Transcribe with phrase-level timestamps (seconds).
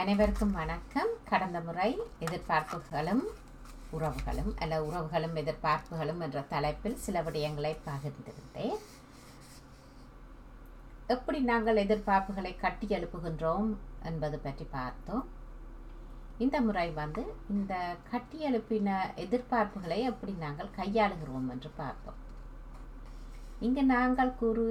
[0.00, 1.08] அனைவருக்கும் வணக்கம்.
[1.28, 3.22] கடந்த முறை எதிர்பார்ப்புகளும்
[3.96, 8.78] உறவுகளும் அல்ல உறவுகளும் எதிர்பார்ப்புகளும் என்ற தலைப்பில் சில விடயங்களை பகிர்ந்திருந்தேன்.
[11.06, 15.26] எப்படி நாங்கள் எதிர்பார்ப்புகளை கட்டி எழுப்புகின்றோம் என்பது பற்றி பார்த்தோம்.
[16.38, 17.24] இந்த முறை வந்து
[17.56, 22.20] இந்த கட்டி எழுப்பின எதிர்பார்ப்புகளை எப்படி நாங்கள் கையாளுகிறோம் என்று பார்த்தோம்.
[23.60, 24.64] இங்கு நாங்கள் கூறு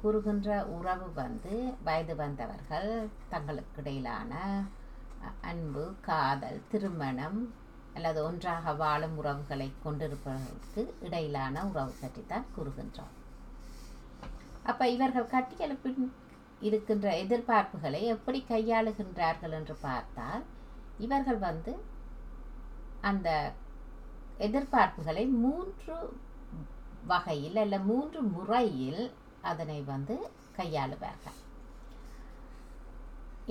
[0.00, 1.52] கூறுகின்ற உறவு வந்து
[1.84, 2.88] வயது வந்தவர்கள்
[3.28, 4.32] தங்களுக்கு இடையிலான
[5.40, 7.38] அன்பு காதல் திருமணம்
[7.94, 13.12] அல்லது ஒன்றாக வாழும் உறவுகளை கொண்டிருப்பவர்களுக்கு இடையிலான உறவு பற்றி தான் கூறுகின்றோம்.
[14.64, 16.12] அப்போ இவர்கள் கட்டியெழுப்பின்
[16.60, 20.44] இருக்கின்ற எதிர்பார்ப்புகளை எப்படி கையாளுகின்றார்கள் என்று பார்த்தால்
[20.98, 21.72] இவர்கள் வந்து
[23.00, 23.28] அந்த
[24.38, 25.96] எதிர்பார்ப்புகளை மூன்று
[27.12, 29.02] வகையில் அல்ல மூன்று முறையில்
[29.50, 30.14] அதனை வந்து
[30.58, 31.38] கையாளுவார்கள்.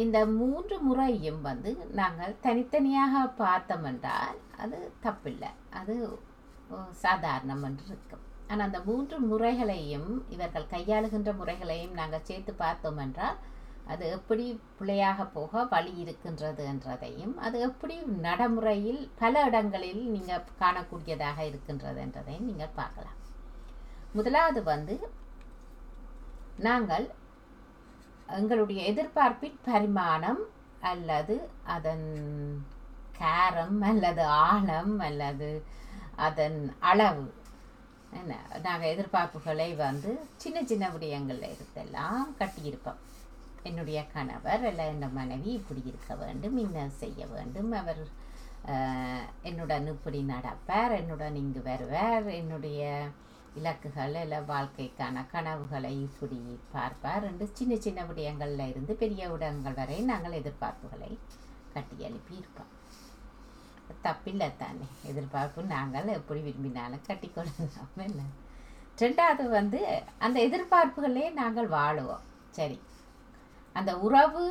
[0.03, 5.51] இந்த மூன்று முறையும் வந்து நாங்கள் தனித்தனியாக பார்த்தோம் என்றால் அது தப்பில்லை.
[5.79, 5.95] அது
[7.03, 8.23] சாதாரணம் என்று இருக்கும்.
[8.49, 13.37] ஆனால் அந்த மூன்று முறைகளையும் இவர்கள் கையாளுகின்ற முறைகளையும் நாங்கள் சேர்த்து பார்த்தோம் என்றால்
[13.93, 14.45] அது எப்படி
[14.79, 22.77] பிழையாக போக வழி இருக்கின்றது என்றதையும் அது எப்படி நடைமுறையில் பல இடங்களில் நீங்கள் காணக்கூடியதாக இருக்கின்றது என்றதையும் நீங்கள்
[22.79, 23.19] பார்க்கலாம்.
[24.13, 24.95] முதலாவது வந்து
[26.57, 27.05] நாங்கள்
[28.27, 30.41] எங்களுடைய எதிர்பார்ப்பின் பரிமாணம்
[30.81, 32.07] அல்லது அதன்
[33.17, 35.49] கேரம் அல்லது ஆழம் அல்லது
[36.15, 37.33] அதன் அளவு.
[38.13, 38.35] என்ன?
[38.63, 43.01] நாங்கள் எதிர்பார்ப்புகளை வந்து சின்ன சின்ன விடயங்களில் இருந்தெல்லாம் கட்டியிருப்போம்.
[43.63, 47.71] என்னுடைய கணவர் அல்ல என் மனைவி இப்படி இருக்க வேண்டும் என்ன செய்ய வேண்டும்.
[47.71, 48.03] அவர்
[49.41, 52.27] என்னுடன் இப்படி நடப்பார் என்னுடன் இங்கு வருவார்.
[52.41, 53.07] என்னுடைய
[53.59, 56.39] இலக்குகள் இல்லை வாழ்க்கைக்கான கனவுகளை இப்படி
[56.75, 57.25] பார்ப்பார்.
[57.29, 61.11] என்று சின்ன சின்ன விடயங்களில் இருந்து பெரிய விடயங்கள் வரை நாங்கள் எதிர்பார்ப்புகளை
[61.75, 62.37] கட்டி எழுப்பி
[64.05, 64.87] தப்பில்லை தானே.
[65.09, 68.25] எதிர்பார்ப்பு நாங்கள் எப்படி விரும்பினாலும் கட்டிக்கொள்ளலாம் இல்லை?
[69.03, 69.79] ரெண்டாவது வந்து
[70.25, 72.25] அந்த எதிர்பார்ப்புகளே நாங்கள் வாழுவோம்.
[72.57, 72.77] சரி.
[73.79, 74.43] அந்த உறவு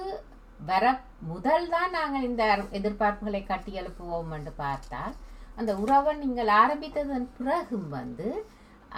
[0.71, 0.87] வர
[1.33, 2.43] முதல் தான் நாங்கள் இந்த
[2.79, 5.15] எதிர்பார்ப்புகளை கட்டி எழுப்புவோம் என்று பார்த்தால்
[5.61, 8.29] அந்த உறவை நீங்கள் ஆரம்பித்ததன் பிறகும் வந்து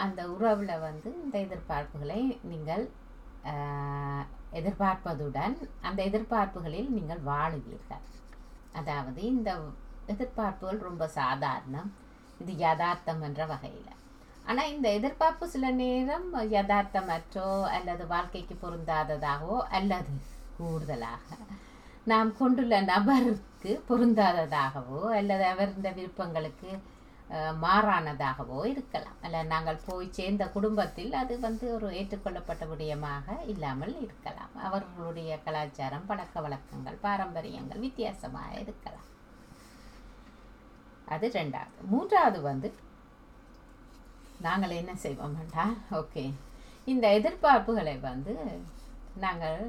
[0.02, 2.20] அந்த உறவில் வந்து இந்த எதிர்பார்ப்புகளை
[2.52, 2.84] நீங்கள்
[4.58, 5.56] எதிர்பார்ப்பதுடன்
[5.86, 8.04] அந்த எதிர்பார்ப்புகளில் நீங்கள் வாழுவீர்கள்.
[8.78, 9.50] அதாவது இந்த
[10.12, 11.90] எதிர்பார்ப்புகள் ரொம்ப சாதாரணம்.
[12.42, 13.92] இது யதார்த்தம் என்ற வகையில்.
[14.48, 16.26] ஆனால் இந்த எதிர்பார்ப்பு சில நேரம்
[16.56, 20.14] யதார்த்தமற்றோ அல்லது வாழ்க்கைக்கு பொருந்தாததாகவோ அல்லது
[20.58, 21.28] கூடுதலாக
[22.10, 26.70] நாம் கொண்டுள்ள நபருக்கு பொருந்தாததாகவோ அல்லது அவர் இந்த விருப்பங்களுக்கு
[27.64, 29.18] மாறானதாகவோ இருக்கலாம்.
[29.24, 34.52] அல்ல நாங்கள் போய் சேர்ந்த குடும்பத்தில் அது வந்து ஒரு ஏற்றுக்கொள்ளப்பட்ட விடயமாக இல்லாமல் இருக்கலாம்.
[34.66, 39.08] அவர்களுடைய கலாச்சாரம் பழக்க வழக்கங்கள் பாரம்பரியங்கள் வித்தியாசமாக இருக்கலாம்.
[41.14, 41.80] அது ரெண்டாவது.
[41.92, 42.70] மூன்றாவது வந்து
[44.46, 46.24] நாங்கள் என்ன செய்வோம் வேண்டாம் ஓகே.
[46.92, 48.34] இந்த எதிர்பார்ப்புகளை வந்து
[49.24, 49.62] நாங்கள்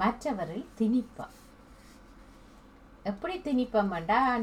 [0.00, 1.34] மற்றவரில் திணிப்போம்.
[3.10, 3.92] எப்படி திணிப்போம்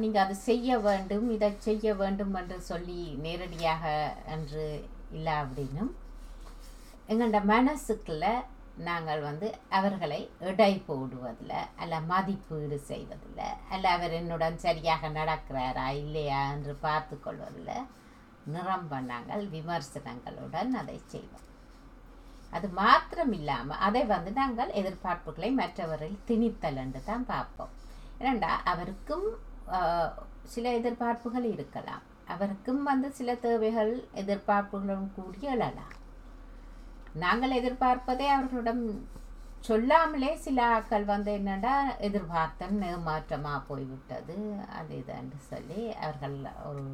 [0.02, 3.84] நீங்கள் அதை செய்ய வேண்டும் இதை செய்ய வேண்டும் என்று சொல்லி நேரடியாக
[4.36, 4.66] என்று
[5.18, 5.92] இல்லை அப்படின்னும்
[7.10, 8.26] எங்களோட மனசுக்குள்ள
[8.88, 9.48] நாங்கள் வந்து
[9.78, 10.20] அவர்களை
[10.50, 13.44] இடை போடுவதில் அல்ல மதிப்பீடு செய்வதில்
[13.74, 17.88] அல்ல அவர் என்னுடன் சரியாக நடக்கிறாரா இல்லையா என்று பார்த்து கொள்வதில்
[18.54, 21.48] நிரம்ப நாங்கள் விமர்சனங்களுடன் அதை செய்வோம்.
[22.54, 27.74] அது மாத்திரம் இல்லாமல் அதை வந்து நாங்கள் எதிர்பார்ப்புகளை மற்றவரில் திணித்தல் என்று தான் பார்ப்போம்.
[28.20, 29.28] ஏனண்டா அவருக்கும்
[30.54, 32.04] சில எதிர்பார்ப்புகள் இருக்கலாம்.
[32.34, 35.94] அவருக்கும் வந்து சில தேவைகள் எதிர்பார்ப்புகளும் கூடி எழலாம்.
[37.24, 38.84] நாங்கள் எதிர்பார்ப்பதை அவர்களிடம்
[39.68, 41.74] சொல்லாமலே சில ஆக்கள் வந்து என்னடா
[42.08, 44.38] எதிர்பார்த்தன் ஏமாற்றமாக போய்விட்டது.
[44.80, 46.38] அது இதுன்னு சொல்லி அவர்கள்
[46.70, 46.86] ஒரு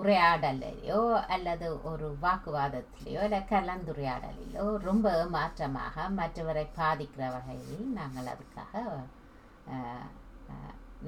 [0.00, 0.98] உரையாடலையோ
[1.34, 8.82] அல்லது ஒரு வாக்குவாதத்திலேயோ இல்லை கலந்துரையாடலிலோ ரொம்ப ஏமாற்றமாக மற்றவரை பாதிக்கிற வகையில் நாங்கள் அதுக்காக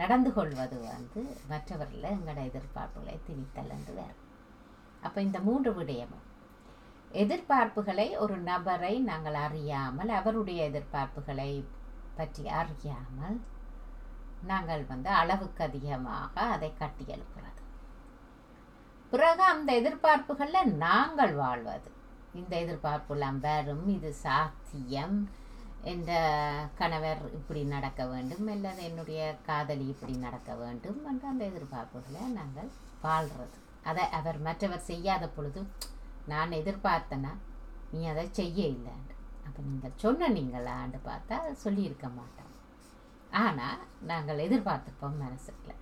[0.00, 1.20] நடந்து கொள்வது வந்து
[1.52, 4.18] மற்றவர்களில் எங்களோட எதிர்பார்ப்புகளை திணித்தல் என்று வேறு
[5.06, 6.26] அப்போ இந்த மூன்று விடயமும்.
[7.22, 11.50] எதிர்பார்ப்புகளை ஒரு நபரை நாங்கள் அறியாமல் அவருடைய எதிர்பார்ப்புகளை
[12.18, 13.38] பற்றி அறியாமல்
[14.50, 17.62] நாங்கள் வந்து அளவுக்கு அதிகமாக அதை கட்டி எழுப்புறது.
[19.12, 21.90] பிறகு அந்த எதிர்பார்ப்புகளில் நாங்கள் வாழ்வது.
[22.40, 25.16] இந்த எதிர்பார்ப்புலாம் வரும் இது சாத்தியம்
[25.92, 26.12] இந்த
[26.78, 32.70] கணவர் இப்படி நடக்க வேண்டும் அல்லது என்னுடைய காதலி இப்படி நடக்க வேண்டும் என்ற அந்த எதிர்பார்ப்புகளை நாங்கள்
[33.02, 33.58] வாழ்கிறது
[33.90, 35.60] அதை அவர் மற்றவர் செய்யாத பொழுது
[36.32, 37.32] நான் எதிர்பார்த்தனா
[37.92, 39.14] நீ அதை செய்ய இல்லைன்னு
[39.46, 42.52] அப்போ நீங்கள் சொன்ன நீங்கள் ஆண்டு பார்த்தா சொல்லியிருக்க மாட்டோம்.
[43.42, 43.80] ஆனால்
[44.10, 45.72] நாங்கள் எதிர்பார்த்துப்போம் மனசுக்குள்ள.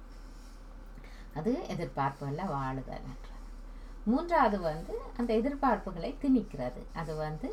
[1.35, 3.37] அது எதிர்பார்ப்புகளில் வாழுதல்ன்றது
[4.05, 6.83] மூன்றாவது வந்து அந்த எதிர்பார்ப்புகளை திணிக்கிறது.
[7.01, 7.49] அது வந்து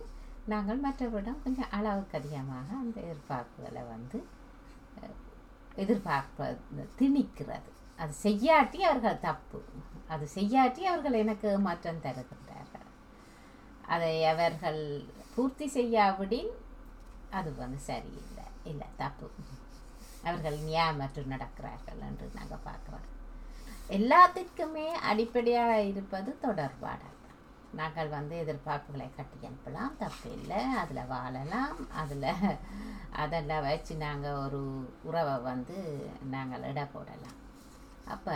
[0.46, 4.18] நாங்கள் மற்றவரிடம் கொஞ்சம் அளவுக்கு அதிகமாக அந்த எதிர்பார்ப்புகளை வந்து
[5.76, 7.72] எதிர்பார்ப்ப எதிர்பார்ப்பது திணிக்கிறது.
[7.98, 9.64] அது செய்யாட்டி அவர்கள் தப்பு.
[10.08, 12.88] அது செய்யாட்டி அவர்கள் எனக்கு மாற்றம் தருகின்றார்கள்.
[13.88, 15.04] அதை அவர்கள்
[15.36, 16.52] பூர்த்தி செய்யாவிடின்
[17.30, 18.48] அது வந்து சரியில்லை.
[18.64, 19.30] இல்லை தப்பு.
[20.24, 23.10] அவர்கள் நியாயமற்று நடக்கிறார்கள் என்று நாங்கள் பார்க்குறோம்.
[23.90, 27.20] எல்லாத்திற்குமே அடிப்படையாக இருப்பது தொடர்பாடல்.
[27.80, 30.62] நாங்கள் வந்து எதிர்பார்ப்புகளை கட்டி அனுப்பலாம் தப்பு இல்லை.
[30.82, 31.78] அதில் வாழலாம்.
[32.02, 32.32] அதில்
[33.24, 34.62] அதெல்லாம் வச்சு நாங்கள் ஒரு
[35.04, 35.78] உறவை வந்து
[36.32, 37.38] நாங்கள் இட போடலாம்.
[38.14, 38.36] அப்போ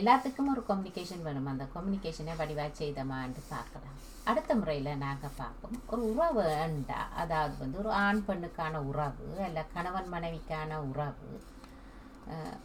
[0.00, 1.50] எல்லாத்துக்கும் ஒரு கம்யூனிகேஷன் வேணும்.
[1.52, 3.98] அந்த கம்யூனிகேஷனை வடிவாக செய்தோமான்னு பார்க்கலாம்.
[4.30, 5.78] அடுத்த முறையில் நாங்கள் பார்ப்போம்.
[5.92, 11.28] ஒரு உறவு உண்டா அதாவது வந்து ஒரு ஆண் பெண்ணுக்கான உறவு இல்லை கணவன் மனைவிக்கான உறவு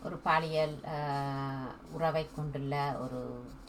[0.03, 0.75] ஒரு பாலியல்
[1.91, 3.19] உறவை கொண்டுள்ள ஒரு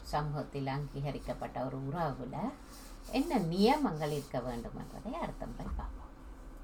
[0.03, 2.37] சமூகத்தில் அங்கீகரிக்கப்பட்ட ஒரு உறவில்
[3.11, 6.13] என்ன நியமங்கள் இருக்க வேண்டும் என்பதை அடுத்த முறை பார்ப்போம்.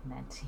[0.07, 0.47] நன்றி.